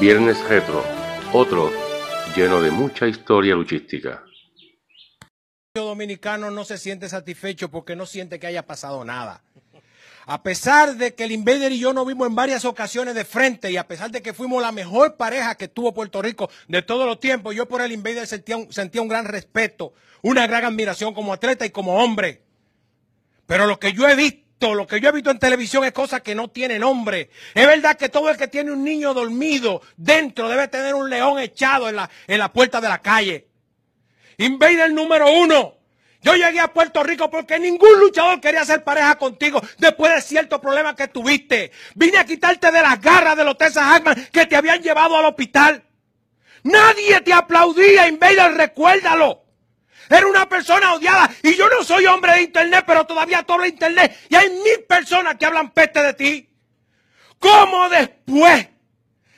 Viernes 0.00 0.42
Retro, 0.48 0.84
otro 1.32 1.70
lleno 2.34 2.60
de 2.60 2.72
mucha 2.72 3.06
historia 3.06 3.54
luchística. 3.54 4.24
El 5.76 5.84
dominicano 5.84 6.50
no 6.50 6.64
se 6.64 6.78
siente 6.78 7.08
satisfecho 7.08 7.70
porque 7.70 7.94
no 7.94 8.04
siente 8.04 8.40
que 8.40 8.48
haya 8.48 8.66
pasado 8.66 9.04
nada. 9.04 9.44
A 10.26 10.42
pesar 10.42 10.96
de 10.96 11.14
que 11.14 11.24
el 11.24 11.32
Invader 11.32 11.70
y 11.70 11.78
yo 11.78 11.92
nos 11.92 12.06
vimos 12.08 12.26
en 12.26 12.34
varias 12.34 12.64
ocasiones 12.64 13.14
de 13.14 13.24
frente 13.24 13.70
y 13.70 13.76
a 13.76 13.86
pesar 13.86 14.10
de 14.10 14.20
que 14.20 14.32
fuimos 14.34 14.60
la 14.60 14.72
mejor 14.72 15.16
pareja 15.16 15.54
que 15.54 15.68
tuvo 15.68 15.94
Puerto 15.94 16.20
Rico 16.20 16.50
de 16.66 16.82
todos 16.82 17.06
los 17.06 17.20
tiempos, 17.20 17.54
yo 17.54 17.68
por 17.68 17.80
el 17.80 17.92
Invader 17.92 18.26
sentía 18.26 18.56
un, 18.56 18.72
sentía 18.72 19.00
un 19.00 19.08
gran 19.08 19.26
respeto, 19.26 19.94
una 20.22 20.48
gran 20.48 20.64
admiración 20.64 21.14
como 21.14 21.32
atleta 21.32 21.66
y 21.66 21.70
como 21.70 22.02
hombre. 22.02 22.42
Pero 23.46 23.66
lo 23.66 23.78
que 23.78 23.92
yo 23.92 24.08
he 24.08 24.16
visto, 24.16 24.43
lo 24.60 24.86
que 24.86 25.00
yo 25.00 25.10
he 25.10 25.12
visto 25.12 25.30
en 25.30 25.38
televisión 25.38 25.84
es 25.84 25.92
cosas 25.92 26.22
que 26.22 26.34
no 26.34 26.48
tienen 26.48 26.80
nombre. 26.80 27.28
Es 27.54 27.66
verdad 27.66 27.96
que 27.96 28.08
todo 28.08 28.30
el 28.30 28.36
que 28.36 28.48
tiene 28.48 28.72
un 28.72 28.82
niño 28.82 29.12
dormido 29.12 29.82
dentro 29.96 30.48
debe 30.48 30.68
tener 30.68 30.94
un 30.94 31.10
león 31.10 31.38
echado 31.38 31.88
en 31.88 31.96
la, 31.96 32.08
en 32.26 32.38
la 32.38 32.52
puerta 32.52 32.80
de 32.80 32.88
la 32.88 33.02
calle. 33.02 33.48
Invader 34.38 34.92
número 34.92 35.30
uno. 35.30 35.74
Yo 36.22 36.34
llegué 36.34 36.58
a 36.58 36.72
Puerto 36.72 37.02
Rico 37.02 37.28
porque 37.30 37.58
ningún 37.58 38.00
luchador 38.00 38.40
quería 38.40 38.62
hacer 38.62 38.82
pareja 38.82 39.16
contigo 39.16 39.60
después 39.76 40.14
de 40.14 40.22
ciertos 40.22 40.58
problemas 40.58 40.94
que 40.94 41.08
tuviste. 41.08 41.70
Vine 41.94 42.16
a 42.16 42.24
quitarte 42.24 42.70
de 42.70 42.80
las 42.80 42.98
garras 42.98 43.36
de 43.36 43.44
los 43.44 43.58
Texas 43.58 43.84
Hackman 43.84 44.28
que 44.32 44.46
te 44.46 44.56
habían 44.56 44.82
llevado 44.82 45.18
al 45.18 45.26
hospital. 45.26 45.84
Nadie 46.62 47.20
te 47.20 47.34
aplaudía, 47.34 48.08
Invader, 48.08 48.54
recuérdalo. 48.54 49.43
Era 50.08 50.26
una 50.26 50.48
persona 50.48 50.94
odiada 50.94 51.30
y 51.42 51.54
yo 51.54 51.68
no 51.68 51.82
soy 51.82 52.06
hombre 52.06 52.32
de 52.32 52.42
internet, 52.42 52.84
pero 52.86 53.06
todavía 53.06 53.42
todo 53.42 53.62
el 53.62 53.70
internet 53.70 54.18
y 54.28 54.36
hay 54.36 54.50
mil 54.50 54.84
personas 54.88 55.36
que 55.36 55.46
hablan 55.46 55.70
peste 55.70 56.02
de 56.02 56.14
ti. 56.14 56.50
¿Cómo 57.38 57.88
después 57.88 58.68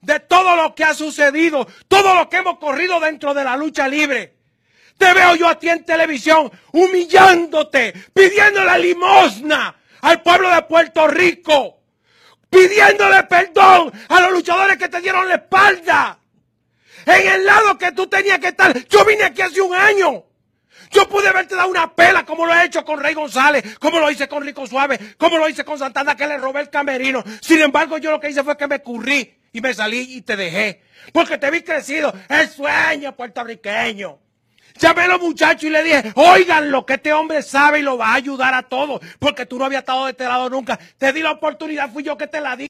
de 0.00 0.20
todo 0.20 0.56
lo 0.56 0.74
que 0.74 0.84
ha 0.84 0.94
sucedido, 0.94 1.66
todo 1.88 2.14
lo 2.14 2.28
que 2.28 2.38
hemos 2.38 2.58
corrido 2.58 3.00
dentro 3.00 3.34
de 3.34 3.44
la 3.44 3.56
lucha 3.56 3.88
libre, 3.88 4.36
te 4.96 5.12
veo 5.14 5.34
yo 5.34 5.48
a 5.48 5.58
ti 5.58 5.68
en 5.68 5.84
televisión 5.84 6.50
humillándote, 6.72 7.92
pidiéndole 8.12 8.78
limosna 8.78 9.74
al 10.02 10.22
pueblo 10.22 10.50
de 10.50 10.62
Puerto 10.62 11.08
Rico, 11.08 11.80
pidiéndole 12.50 13.22
perdón 13.24 13.92
a 14.08 14.20
los 14.20 14.32
luchadores 14.32 14.76
que 14.76 14.88
te 14.88 15.00
dieron 15.00 15.28
la 15.28 15.36
espalda. 15.36 16.18
En 17.06 17.26
el 17.26 17.46
lado 17.46 17.78
que 17.78 17.92
tú 17.92 18.06
tenías 18.06 18.38
que 18.38 18.48
estar. 18.48 18.86
Yo 18.88 19.04
vine 19.04 19.24
aquí 19.24 19.40
hace 19.40 19.60
un 19.60 19.74
año. 19.74 20.24
Yo 20.90 21.08
pude 21.08 21.28
haberte 21.28 21.54
dado 21.54 21.68
una 21.68 21.94
pela 21.94 22.24
como 22.24 22.46
lo 22.46 22.54
he 22.54 22.64
hecho 22.64 22.84
con 22.84 23.00
Rey 23.00 23.14
González, 23.14 23.78
como 23.78 24.00
lo 24.00 24.10
hice 24.10 24.28
con 24.28 24.42
Rico 24.42 24.66
Suave, 24.66 24.98
como 25.18 25.38
lo 25.38 25.48
hice 25.48 25.64
con 25.64 25.78
Santana 25.78 26.16
que 26.16 26.26
le 26.26 26.38
robé 26.38 26.62
el 26.62 26.70
camerino. 26.70 27.22
Sin 27.40 27.60
embargo, 27.60 27.98
yo 27.98 28.10
lo 28.10 28.20
que 28.20 28.30
hice 28.30 28.42
fue 28.42 28.56
que 28.56 28.66
me 28.66 28.80
currí 28.80 29.34
y 29.52 29.60
me 29.60 29.74
salí 29.74 30.16
y 30.16 30.22
te 30.22 30.36
dejé. 30.36 30.82
Porque 31.12 31.38
te 31.38 31.50
vi 31.50 31.62
crecido. 31.62 32.12
El 32.28 32.48
sueño 32.48 33.14
puertorriqueño. 33.16 34.18
Llamé 34.78 35.02
a 35.02 35.08
los 35.08 35.20
muchachos 35.20 35.64
y 35.64 35.70
le 35.70 35.82
dije, 35.82 36.12
oigan 36.14 36.70
lo 36.70 36.86
que 36.86 36.94
este 36.94 37.12
hombre 37.12 37.42
sabe 37.42 37.80
y 37.80 37.82
lo 37.82 37.98
va 37.98 38.08
a 38.08 38.14
ayudar 38.14 38.54
a 38.54 38.62
todos, 38.62 39.00
porque 39.18 39.44
tú 39.44 39.58
no 39.58 39.64
habías 39.66 39.80
estado 39.80 40.06
de 40.06 40.12
este 40.12 40.24
lado 40.24 40.48
nunca. 40.48 40.78
Te 40.96 41.12
di 41.12 41.22
la 41.22 41.32
oportunidad, 41.32 41.90
fui 41.92 42.02
yo 42.02 42.16
que 42.16 42.26
te 42.26 42.40
la 42.40 42.56
di. 42.56 42.68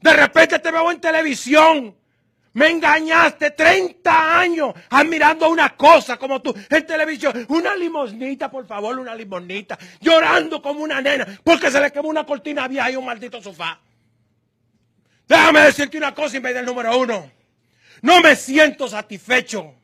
De 0.00 0.12
repente 0.12 0.58
te 0.58 0.70
veo 0.70 0.90
en 0.90 1.00
televisión. 1.00 1.99
Me 2.52 2.68
engañaste 2.68 3.52
30 3.52 4.40
años 4.40 4.74
admirando 4.88 5.48
una 5.48 5.76
cosa 5.76 6.16
como 6.16 6.42
tú 6.42 6.54
en 6.68 6.86
televisión. 6.86 7.46
Una 7.48 7.76
limosnita, 7.76 8.50
por 8.50 8.66
favor, 8.66 8.98
una 8.98 9.14
limosnita. 9.14 9.78
Llorando 10.00 10.60
como 10.60 10.80
una 10.80 11.00
nena 11.00 11.26
porque 11.44 11.70
se 11.70 11.80
le 11.80 11.92
quemó 11.92 12.08
una 12.08 12.26
cortina 12.26 12.66
vieja 12.66 12.90
y 12.90 12.96
un 12.96 13.04
maldito 13.04 13.40
sofá. 13.40 13.78
Déjame 15.28 15.60
decirte 15.60 15.96
una 15.96 16.12
cosa 16.12 16.38
y 16.38 16.40
me 16.40 16.50
el 16.50 16.66
número 16.66 16.98
uno. 16.98 17.30
No 18.02 18.20
me 18.20 18.34
siento 18.34 18.88
satisfecho. 18.88 19.74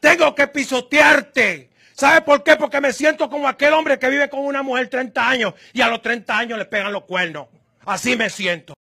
Tengo 0.00 0.34
que 0.34 0.46
pisotearte. 0.46 1.68
¿Sabe 1.92 2.22
por 2.22 2.42
qué? 2.42 2.56
Porque 2.56 2.80
me 2.80 2.92
siento 2.92 3.28
como 3.28 3.48
aquel 3.48 3.74
hombre 3.74 3.98
que 3.98 4.08
vive 4.08 4.30
con 4.30 4.40
una 4.40 4.62
mujer 4.62 4.88
30 4.88 5.28
años 5.28 5.54
y 5.74 5.82
a 5.82 5.88
los 5.88 6.00
30 6.00 6.38
años 6.38 6.58
le 6.58 6.64
pegan 6.64 6.92
los 6.92 7.04
cuernos. 7.04 7.48
Así 7.84 8.16
me 8.16 8.30
siento. 8.30 8.77